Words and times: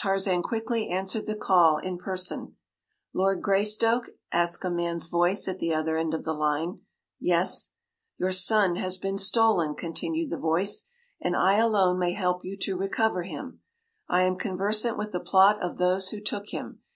Tarzan 0.00 0.42
quickly 0.42 0.88
answered 0.88 1.26
the 1.26 1.36
call 1.36 1.76
in 1.78 1.96
person. 1.96 2.56
“Lord 3.14 3.40
Greystoke?” 3.40 4.08
asked 4.32 4.64
a 4.64 4.68
man’s 4.68 5.06
voice 5.06 5.46
at 5.46 5.60
the 5.60 5.72
other 5.72 5.96
end 5.96 6.12
of 6.12 6.24
the 6.24 6.32
line. 6.32 6.80
“Yes.” 7.20 7.70
“Your 8.18 8.32
son 8.32 8.74
has 8.74 8.98
been 8.98 9.16
stolen,” 9.16 9.76
continued 9.76 10.30
the 10.30 10.38
voice, 10.38 10.86
“and 11.20 11.36
I 11.36 11.54
alone 11.58 12.00
may 12.00 12.14
help 12.14 12.44
you 12.44 12.56
to 12.62 12.76
recover 12.76 13.22
him. 13.22 13.60
I 14.08 14.24
am 14.24 14.34
conversant 14.34 14.98
with 14.98 15.12
the 15.12 15.20
plot 15.20 15.62
of 15.62 15.78
those 15.78 16.08
who 16.08 16.20
took 16.20 16.48
him. 16.48 16.80